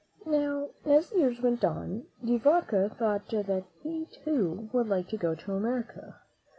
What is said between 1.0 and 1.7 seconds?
the years went